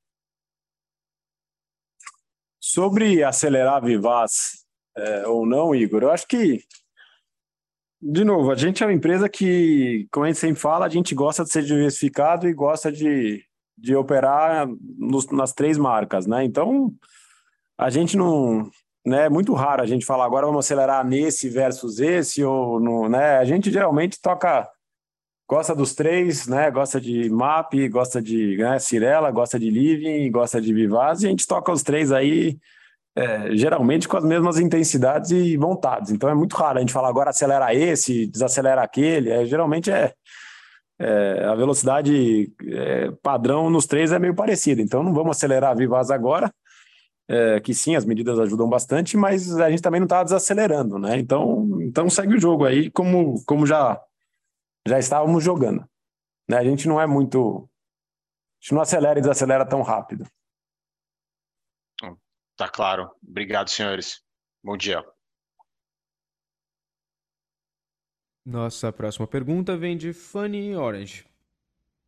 [2.60, 4.64] Sobre acelerar a Vivaz
[4.96, 6.60] é, ou não, Igor, eu acho que,
[8.00, 11.14] de novo, a gente é uma empresa que, como a gente sempre fala, a gente
[11.14, 13.42] gosta de ser diversificado e gosta de,
[13.76, 16.44] de operar nos, nas três marcas, né?
[16.44, 16.92] Então,
[17.78, 18.68] a gente não,
[19.08, 19.26] né?
[19.26, 23.38] É muito raro a gente falar agora vamos acelerar nesse versus esse ou no, né?
[23.38, 24.68] A gente geralmente toca
[25.48, 26.70] gosta dos três, né?
[26.70, 31.30] Gosta de MAP, gosta de né, Cirela, gosta de Living, gosta de Vivaz, e a
[31.30, 32.58] gente toca os três aí
[33.16, 36.12] é, geralmente com as mesmas intensidades e vontades.
[36.12, 39.30] Então é muito raro a gente falar agora acelera esse, desacelera aquele.
[39.30, 40.12] É, geralmente é,
[41.00, 44.80] é, a velocidade é, padrão nos três é meio parecida.
[44.80, 46.52] Então não vamos acelerar Vivaz agora
[47.28, 51.18] é, que sim, as medidas ajudam bastante, mas a gente também não está desacelerando, né?
[51.18, 54.02] Então, então segue o jogo aí como, como já,
[54.86, 55.86] já estávamos jogando.
[56.48, 56.56] Né?
[56.56, 57.68] A gente não é muito.
[58.60, 60.26] A gente não acelera e desacelera tão rápido.
[62.56, 63.10] Tá claro.
[63.22, 64.20] Obrigado, senhores.
[64.64, 65.04] Bom dia.
[68.44, 71.24] Nossa próxima pergunta vem de Fanny Orange.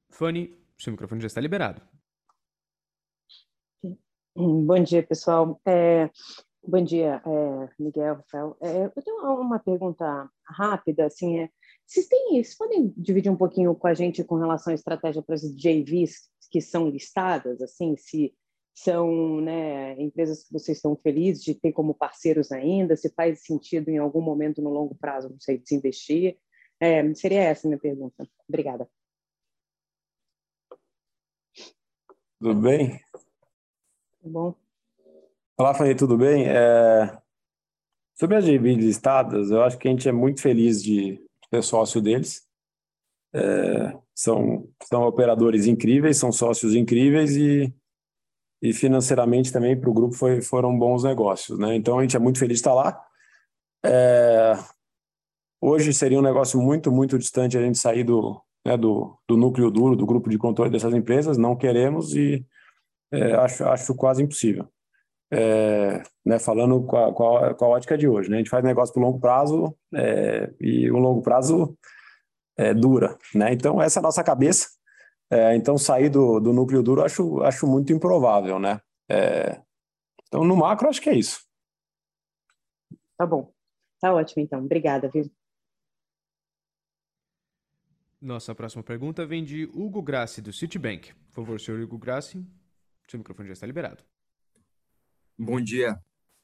[0.09, 1.90] Fanny, seu microfone já está liberado.
[4.37, 5.61] Hum, bom dia, pessoal.
[5.67, 6.09] É,
[6.63, 8.57] bom dia, é, Miguel, Rafael.
[8.61, 11.51] É, eu tenho uma pergunta rápida, assim, é,
[11.87, 15.35] vocês, têm, vocês podem dividir um pouquinho com a gente com relação à estratégia para
[15.35, 18.33] as JVs que são listadas, assim, se
[18.73, 23.89] são né, empresas que vocês estão felizes de ter como parceiros ainda, se faz sentido
[23.89, 26.39] em algum momento no longo prazo, não sei, desinvestir?
[26.81, 28.27] É, seria essa a minha pergunta.
[28.49, 28.89] Obrigada.
[32.39, 33.01] Tudo bem?
[34.29, 34.55] Bom.
[35.57, 36.47] Olá, Fanny, tudo bem?
[36.49, 37.19] É...
[38.15, 42.01] Sobre as GBs listadas, eu acho que a gente é muito feliz de ser sócio
[42.01, 42.47] deles.
[43.35, 43.97] É...
[44.15, 47.73] São, são operadores incríveis, são sócios incríveis e,
[48.61, 51.59] e financeiramente também para o grupo foi, foram bons negócios.
[51.59, 51.75] Né?
[51.75, 53.03] Então a gente é muito feliz de estar lá.
[53.85, 54.53] É...
[55.63, 59.71] Hoje seria um negócio muito, muito distante a gente sair do, né, do, do núcleo
[59.71, 62.47] duro, do grupo de controle dessas empresas, não queremos e
[63.13, 64.69] é, acho, acho quase impossível.
[65.33, 68.29] É, né, falando com a, com, a, com a, ótica de hoje.
[68.29, 68.37] Né?
[68.37, 71.77] A gente faz negócio por longo prazo é, e o longo prazo
[72.57, 73.17] é, dura.
[73.35, 73.53] Né?
[73.53, 74.69] Então, essa é a nossa cabeça.
[75.31, 78.59] É, então, sair do, do núcleo duro acho, acho muito improvável.
[78.59, 78.81] Né?
[79.09, 79.61] É,
[80.27, 81.41] então, no macro, acho que é isso.
[83.17, 83.53] Tá bom.
[84.01, 84.65] Tá ótimo, então.
[84.65, 85.31] Obrigada, viu?
[88.21, 91.15] Nossa próxima pergunta vem de Hugo Grassi, do Citibank.
[91.15, 92.45] Por favor, senhor Hugo Grassi.
[93.11, 94.05] Seu microfone já está liberado.
[95.37, 96.01] Bom dia,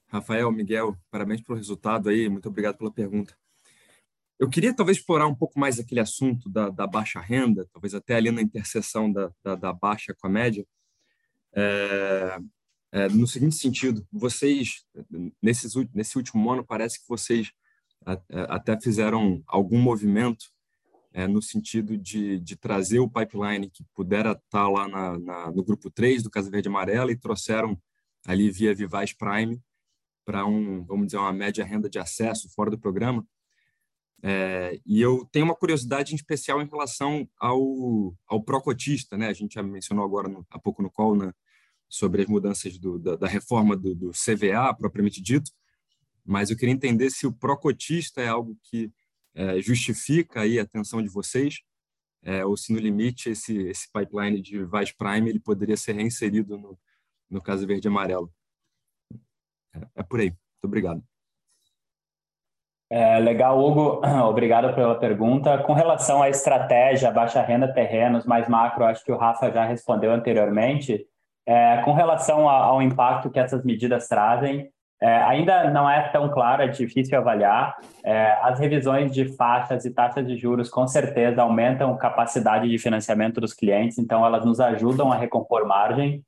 [0.09, 0.97] Rafael, Miguel.
[1.13, 2.29] Parabéns pelo resultado aí.
[2.29, 3.39] Muito obrigado pela pergunta.
[4.37, 8.17] Eu queria talvez explorar um pouco mais aquele assunto da, da baixa renda, talvez até
[8.17, 10.67] ali na interseção da, da, da baixa com a média.
[11.55, 12.39] É,
[12.91, 14.85] é, no seguinte sentido, vocês,
[15.41, 17.53] nesses, nesse último ano, parece que vocês
[18.49, 20.47] até fizeram algum movimento
[21.17, 25.51] é, no sentido de, de trazer o pipeline que pudera estar tá lá na, na,
[25.51, 27.81] no grupo 3 do Casa Verde Amarela e trouxeram
[28.27, 29.59] ali via Vivaz Prime
[30.27, 33.27] para um, vamos dizer, uma média renda de acesso fora do programa.
[34.23, 39.29] É, e eu tenho uma curiosidade em especial em relação ao, ao pró-cotista, né?
[39.29, 41.33] A gente já mencionou agora no, há pouco no call, né?
[41.89, 45.51] sobre as mudanças do, da, da, reforma do, do, CVA, propriamente dito,
[46.25, 48.91] mas eu queria entender se o pró-cotista é algo que
[49.37, 51.61] é, justifica aí a atenção de vocês,
[52.23, 56.59] é, ou se no limite esse, esse pipeline de Vice Prime ele poderia ser reinserido
[56.59, 56.79] no,
[57.31, 58.33] no caso verde e amarelo.
[59.75, 60.31] É, é por aí.
[60.31, 61.05] Muito obrigado.
[62.89, 64.01] É, legal, Hugo.
[64.29, 65.59] Obrigado pela pergunta.
[65.65, 70.13] Com relação à estratégia baixa renda terrenos mais macro, acho que o Rafa já respondeu
[70.13, 71.07] anteriormente.
[71.45, 74.69] É, com relação ao impacto que essas medidas trazem,
[75.01, 77.77] é, ainda não é tão claro, é difícil avaliar.
[78.03, 83.41] É, as revisões de faixas e taxas de juros com certeza aumentam capacidade de financiamento
[83.41, 86.23] dos clientes, então elas nos ajudam a recompor margem.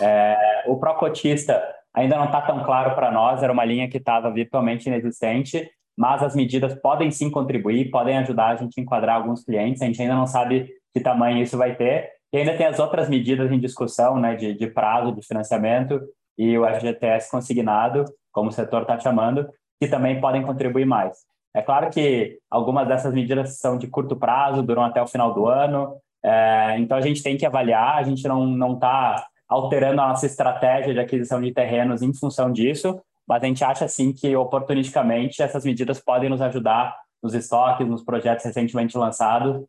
[0.00, 1.60] É, o pró-cotista
[1.92, 6.22] ainda não está tão claro para nós, era uma linha que estava virtualmente inexistente, mas
[6.22, 10.00] as medidas podem sim contribuir, podem ajudar a gente a enquadrar alguns clientes, a gente
[10.00, 13.58] ainda não sabe que tamanho isso vai ter, e ainda tem as outras medidas em
[13.58, 16.00] discussão, né, de, de prazo de financiamento
[16.36, 19.48] e o FGTS consignado, como o setor está chamando,
[19.80, 21.18] que também podem contribuir mais.
[21.54, 25.46] É claro que algumas dessas medidas são de curto prazo, duram até o final do
[25.46, 30.24] ano, é, então a gente tem que avaliar, a gente não está alterando a nossa
[30.24, 35.42] estratégia de aquisição de terrenos em função disso, mas a gente acha sim que oportunisticamente
[35.42, 39.62] essas medidas podem nos ajudar nos estoques, nos projetos recentemente lançados,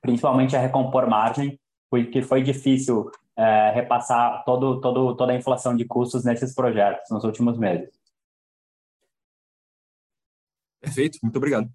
[0.00, 1.58] principalmente a recompor margem,
[1.90, 7.24] porque foi difícil é, repassar todo, todo, toda a inflação de custos nesses projetos nos
[7.24, 7.90] últimos meses.
[10.80, 11.70] Perfeito, muito obrigado.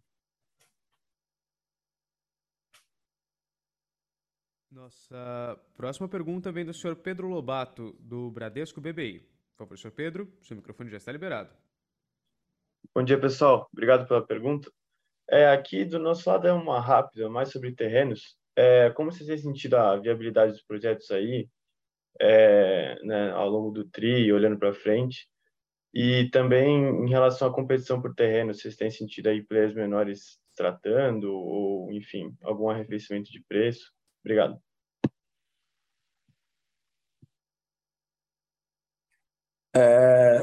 [4.70, 9.20] Nossa próxima pergunta vem do senhor Pedro Lobato, do Bradesco BBI.
[9.20, 11.50] Por favor, senhor Pedro, seu microfone já está liberado.
[12.94, 13.68] Bom dia, pessoal.
[13.74, 14.72] Obrigado pela pergunta.
[15.30, 18.38] É, aqui do nosso lado é uma rápida, mais sobre terrenos.
[18.58, 21.48] É, como vocês têm sentido a viabilidade dos projetos aí,
[22.20, 25.30] é, né, ao longo do TRI, olhando para frente?
[25.94, 31.32] E também em relação à competição por terrenos, vocês têm sentido aí players menores tratando,
[31.32, 33.92] ou, enfim, algum arrefecimento de preço?
[34.24, 34.60] Obrigado.
[39.76, 40.40] É...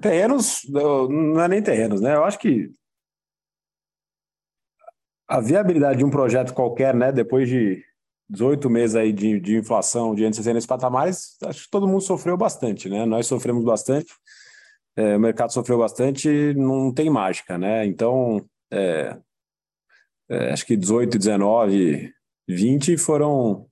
[0.00, 2.14] Terrenos, não é nem terrenos, né?
[2.14, 2.70] Eu acho que
[5.28, 7.84] a viabilidade de um projeto qualquer, né, depois de
[8.28, 12.36] 18 meses aí de, de inflação, de NCC nesses patamares, acho que todo mundo sofreu
[12.36, 13.04] bastante, né?
[13.06, 14.12] Nós sofremos bastante,
[14.96, 17.86] é, o mercado sofreu bastante, não tem mágica, né?
[17.86, 19.16] Então, é,
[20.28, 22.12] é, acho que 18, 19,
[22.48, 23.66] 20 foram,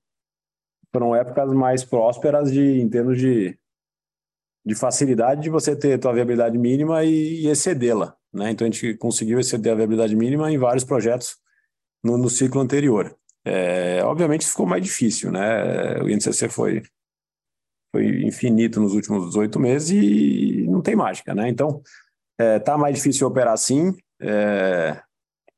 [0.93, 3.59] foram épocas mais prósperas de, em termos de,
[4.65, 8.17] de facilidade de você ter a viabilidade mínima e, e excedê-la.
[8.33, 8.51] Né?
[8.51, 11.37] Então a gente conseguiu exceder a viabilidade mínima em vários projetos
[12.05, 13.17] no, no ciclo anterior.
[13.45, 16.01] É, obviamente ficou mais difícil, né?
[16.03, 16.83] O INCC foi,
[17.95, 21.49] foi infinito nos últimos 18 meses e não tem mágica, né?
[21.49, 21.83] Então
[22.39, 23.97] é, tá mais difícil operar sim.
[24.21, 25.01] É,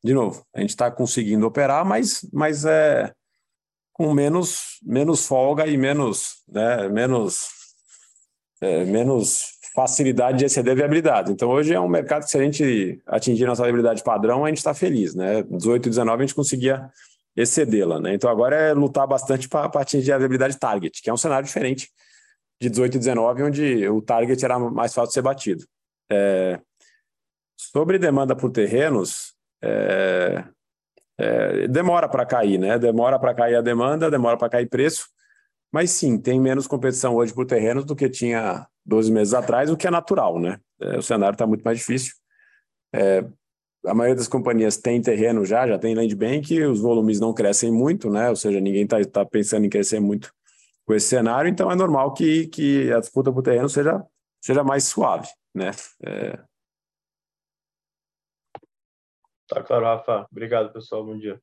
[0.02, 3.12] de novo, a gente está conseguindo operar, mas, mas é
[3.92, 7.48] com menos, menos folga e menos, né, menos
[8.61, 11.30] é, menos facilidade de exceder a viabilidade.
[11.30, 14.56] Então, hoje é um mercado que, se a gente atingir nossa viabilidade padrão, a gente
[14.56, 15.14] está feliz.
[15.14, 15.42] Né?
[15.42, 16.90] 18 e 19 a gente conseguia
[17.36, 18.00] excedê-la.
[18.00, 18.14] Né?
[18.14, 21.90] Então, agora é lutar bastante para atingir a viabilidade target, que é um cenário diferente
[22.58, 25.66] de 18 e 19, onde o target era mais fácil de ser batido.
[26.10, 26.58] É...
[27.54, 30.42] Sobre demanda por terrenos, é...
[31.18, 31.68] É...
[31.68, 32.78] demora para cair, né?
[32.78, 35.06] Demora para cair a demanda, demora para cair preço.
[35.76, 39.76] Mas sim, tem menos competição hoje por terrenos do que tinha 12 meses atrás, o
[39.76, 40.58] que é natural, né?
[40.80, 42.14] É, o cenário está muito mais difícil.
[42.94, 43.22] É,
[43.84, 47.70] a maioria das companhias tem terreno já, já tem land bank, os volumes não crescem
[47.70, 48.30] muito, né?
[48.30, 50.32] Ou seja, ninguém está tá pensando em crescer muito
[50.86, 54.02] com esse cenário, então é normal que, que a disputa por terreno seja,
[54.40, 55.72] seja mais suave, né?
[56.02, 56.38] É...
[59.46, 60.26] Tá claro, Rafa.
[60.32, 61.04] Obrigado, pessoal.
[61.04, 61.38] Bom dia.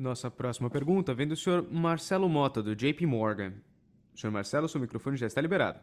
[0.00, 3.52] Nossa próxima pergunta vem do senhor Marcelo Mota, do JP Morgan.
[4.16, 5.78] Senhor Marcelo, seu microfone já está liberado.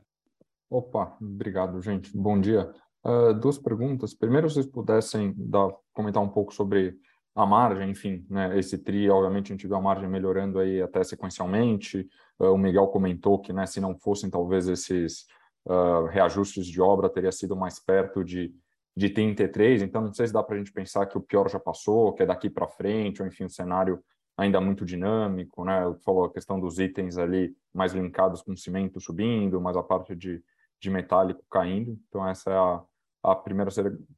[0.67, 2.17] Opa, obrigado, gente.
[2.17, 2.73] Bom dia.
[3.05, 4.15] Uh, duas perguntas.
[4.15, 6.97] Primeiro, se vocês pudessem dar, comentar um pouco sobre
[7.35, 11.03] a margem, enfim, né, esse TRI, obviamente a gente viu a margem melhorando aí até
[11.03, 12.09] sequencialmente.
[12.39, 15.27] Uh, o Miguel comentou que, né, se não fossem talvez esses
[15.67, 18.51] uh, reajustes de obra, teria sido mais perto de
[18.97, 21.59] de 33, então não sei se dá para a gente pensar que o pior já
[21.59, 24.03] passou, que é daqui para frente, ou enfim, um cenário
[24.35, 25.81] ainda muito dinâmico, né?
[26.03, 30.43] Falou a questão dos itens ali mais linkados com cimento subindo, mas a parte de,
[30.81, 31.95] de metálico caindo.
[32.09, 32.81] Então essa é a,
[33.21, 33.69] a primeira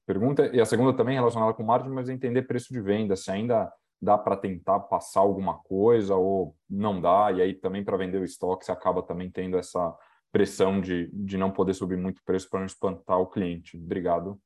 [0.06, 0.50] pergunta.
[0.56, 3.70] E a segunda também relacionada com margem, mas é entender preço de venda, se ainda
[4.02, 8.24] dá para tentar passar alguma coisa ou não dá, e aí também para vender o
[8.24, 9.94] estoque você acaba também tendo essa
[10.32, 13.76] pressão de, de não poder subir muito o preço para não espantar o cliente.
[13.76, 14.40] Obrigado.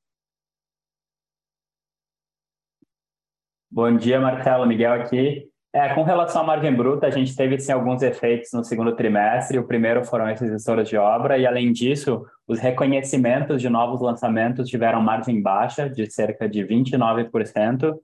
[3.76, 4.68] Bom dia, Marcelo.
[4.68, 5.50] Miguel aqui.
[5.74, 9.58] É, com relação à margem bruta, a gente teve sim, alguns efeitos no segundo trimestre.
[9.58, 14.70] O primeiro foram esses gestores de obra, e além disso, os reconhecimentos de novos lançamentos
[14.70, 17.96] tiveram margem baixa, de cerca de 29%,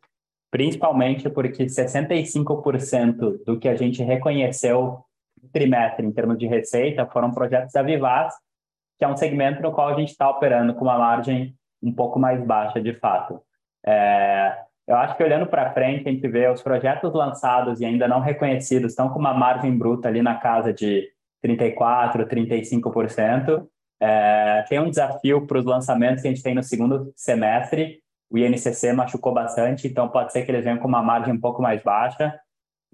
[0.50, 5.04] principalmente porque 65% do que a gente reconheceu
[5.40, 8.34] no trimestre em termos de receita foram projetos da Vivaz,
[8.98, 12.18] que é um segmento no qual a gente está operando com uma margem um pouco
[12.18, 13.40] mais baixa, de fato.
[13.86, 18.08] É, eu acho que olhando para frente, a gente vê os projetos lançados e ainda
[18.08, 21.08] não reconhecidos estão com uma margem bruta ali na casa de
[21.46, 23.68] 34%, 35%.
[24.02, 28.00] É, tem um desafio para os lançamentos que a gente tem no segundo semestre.
[28.32, 31.62] O INCC machucou bastante, então pode ser que eles venham com uma margem um pouco
[31.62, 32.40] mais baixa.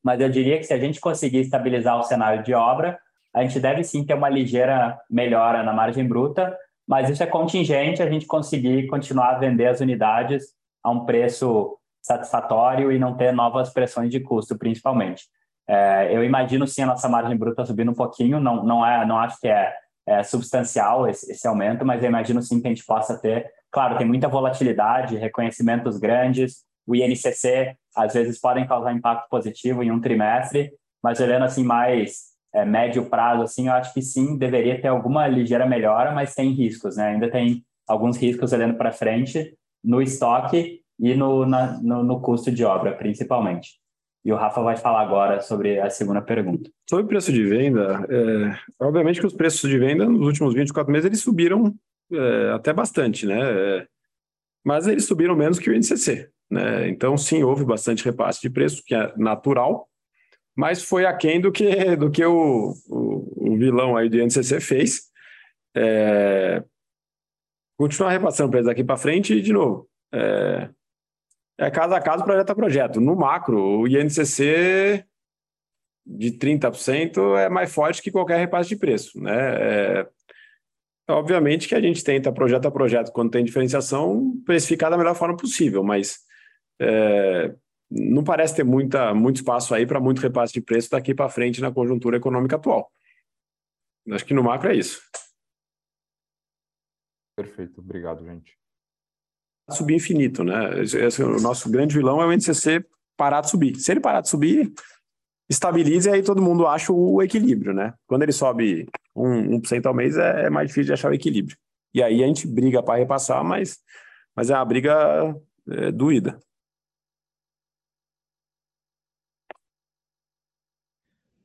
[0.04, 3.00] Mas eu diria que se a gente conseguir estabilizar o cenário de obra,
[3.34, 8.04] a gente deve sim ter uma ligeira melhora na margem bruta, mas isso é contingente
[8.04, 10.44] a gente conseguir continuar a vender as unidades
[10.84, 15.24] a um preço satisfatório e não ter novas pressões de custo, principalmente.
[15.68, 19.18] É, eu imagino sim a nossa margem bruta subindo um pouquinho, não, não, é, não
[19.18, 19.74] acho que é,
[20.06, 23.50] é substancial esse, esse, aumento, mas eu imagino sim que a gente possa ter.
[23.72, 29.92] Claro, tem muita volatilidade, reconhecimentos grandes, o INCC às vezes podem causar impacto positivo em
[29.92, 34.80] um trimestre, mas olhando assim mais é, médio prazo, assim, eu acho que sim, deveria
[34.80, 37.08] ter alguma ligeira melhora, mas tem riscos, né?
[37.08, 42.52] Ainda tem alguns riscos olhando para frente no estoque e no, na, no, no, custo
[42.52, 43.80] de obra, principalmente.
[44.24, 46.70] E o Rafa vai falar agora sobre a segunda pergunta.
[46.90, 50.92] Sobre o preço de venda, é, obviamente que os preços de venda nos últimos 24
[50.92, 51.76] meses eles subiram
[52.12, 53.40] é, até bastante, né?
[53.40, 53.88] É,
[54.64, 56.88] mas eles subiram menos que o INCC, né?
[56.90, 59.88] Então, sim, houve bastante repasse de preço, que é natural,
[60.56, 65.04] mas foi aquém do que, do que o, o, o vilão aí do INCC fez.
[65.78, 66.64] É,
[67.78, 69.88] continuar repassando preço daqui para frente e, de novo,
[71.58, 73.02] é, caso a caso, projeto a projeto.
[73.02, 75.06] No macro, o INCC
[76.06, 79.20] de 30% é mais forte que qualquer repasse de preço.
[79.22, 80.02] Né?
[80.02, 80.10] É,
[81.10, 85.38] obviamente que a gente tenta, projeto a projeto, quando tem diferenciação, precificar da melhor forma
[85.38, 86.20] possível, mas
[86.80, 87.56] é,
[87.90, 91.62] não parece ter muita, muito espaço aí para muito repasse de preço daqui para frente
[91.62, 92.92] na conjuntura econômica atual.
[94.12, 95.02] Acho que no macro é isso.
[97.38, 98.65] Perfeito, obrigado, gente
[99.70, 100.82] subir infinito, né?
[100.82, 102.86] Esse, o nosso grande vilão é o NCC
[103.18, 103.76] parar de subir.
[103.78, 104.72] Se ele parar de subir,
[105.50, 107.94] estabilize e aí todo mundo acha o equilíbrio, né?
[108.08, 111.58] Quando ele sobe 1%, 1 ao mês, é, é, mais difícil de achar o equilíbrio.
[111.94, 113.80] E aí a gente briga para repassar, mas,
[114.36, 115.36] mas é uma briga
[115.70, 116.40] é, doída.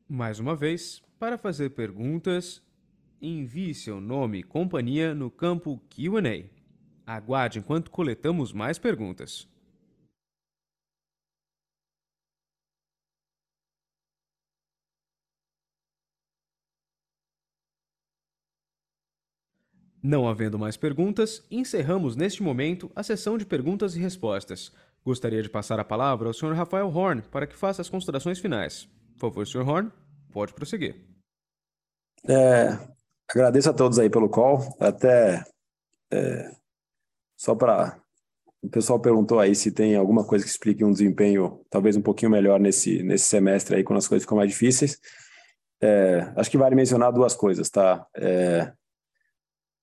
[0.09, 2.61] Mais uma vez, para fazer perguntas,
[3.23, 6.60] envie seu nome e companhia no campo Q&A.
[7.17, 9.49] Aguarde enquanto coletamos mais perguntas.
[20.03, 24.73] Não havendo mais perguntas, encerramos neste momento a sessão de perguntas e respostas.
[25.05, 26.55] Gostaria de passar a palavra ao Sr.
[26.55, 28.89] Rafael Horn para que faça as considerações finais.
[29.15, 29.69] Por favor, Sr.
[29.69, 29.93] Horn,
[30.33, 30.97] pode prosseguir.
[32.27, 32.79] É,
[33.29, 34.61] agradeço a todos aí pelo call.
[34.81, 35.45] Até
[36.11, 36.60] é,
[37.41, 37.99] só para.
[38.63, 42.31] O pessoal perguntou aí se tem alguma coisa que explique um desempenho talvez um pouquinho
[42.31, 45.01] melhor nesse, nesse semestre aí, quando as coisas ficam mais difíceis.
[45.81, 48.07] É, acho que vale mencionar duas coisas, tá?
[48.15, 48.71] É,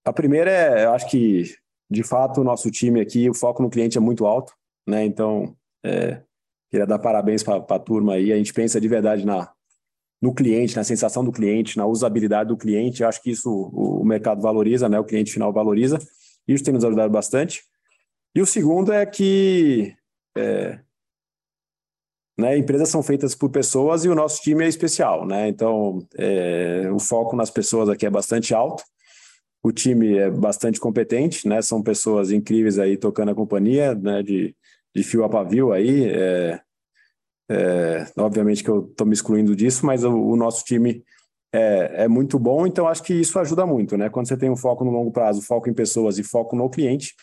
[0.05, 1.55] a primeira é, eu acho que,
[1.89, 4.53] de fato, o nosso time aqui, o foco no cliente é muito alto,
[4.87, 5.03] né?
[5.03, 6.21] Então, é,
[6.69, 8.31] queria dar parabéns para a turma aí.
[8.31, 9.51] A gente pensa de verdade na,
[10.21, 13.01] no cliente, na sensação do cliente, na usabilidade do cliente.
[13.01, 14.99] Eu acho que isso o, o mercado valoriza, né?
[14.99, 15.97] O cliente final valoriza.
[16.47, 17.63] Isso tem nos ajudado bastante.
[18.35, 19.95] E o segundo é que
[20.37, 20.79] é,
[22.37, 25.47] né, empresas são feitas por pessoas e o nosso time é especial, né?
[25.47, 28.83] Então, é, o foco nas pessoas aqui é bastante alto.
[29.63, 31.61] O time é bastante competente, né?
[31.63, 34.21] São pessoas incríveis aí tocando a companhia, né?
[34.21, 34.55] De,
[34.95, 36.05] de fio a pavio aí.
[36.05, 36.61] É,
[37.49, 41.03] é, obviamente que eu estou me excluindo disso, mas o, o nosso time
[41.53, 44.09] é, é muito bom, então acho que isso ajuda muito, né?
[44.09, 47.13] Quando você tem um foco no longo prazo, foco em pessoas e foco no cliente,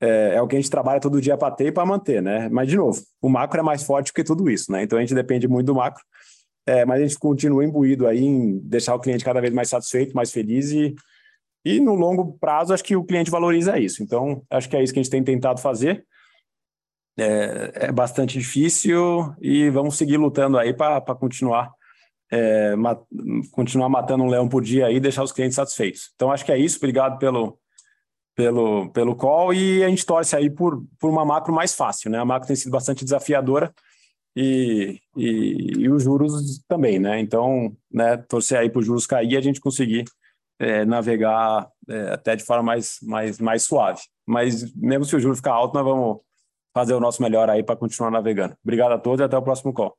[0.00, 2.48] é, é o que a gente trabalha todo dia para ter e para manter, né?
[2.48, 4.82] Mas, de novo, o macro é mais forte que tudo isso, né?
[4.82, 6.02] Então a gente depende muito do macro,
[6.66, 10.14] é, mas a gente continua imbuído aí em deixar o cliente cada vez mais satisfeito,
[10.14, 10.94] mais feliz e,
[11.64, 14.02] e no longo prazo acho que o cliente valoriza isso.
[14.02, 16.04] Então, acho que é isso que a gente tem tentado fazer.
[17.18, 21.72] é, é, bastante difícil e vamos seguir lutando aí para continuar
[22.30, 22.74] é,
[23.52, 26.10] continuar matando um leão por dia e deixar os clientes satisfeitos.
[26.14, 26.76] Então acho que é isso.
[26.78, 27.58] Obrigado pelo
[28.34, 32.18] pelo pelo call e a gente torce aí por por uma macro mais fácil, né?
[32.18, 33.72] A macro tem sido bastante desafiadora
[34.36, 37.18] e, e, e os juros também, né?
[37.18, 40.04] Então, né, torcer aí para os juros cair e a gente conseguir
[40.60, 44.00] é, navegar é, até de forma mais, mais, mais suave.
[44.26, 46.18] Mas mesmo se o juro ficar alto, nós vamos
[46.72, 48.56] fazer o nosso melhor aí para continuar navegando.
[48.62, 49.96] Obrigado a todos e até o próximo call.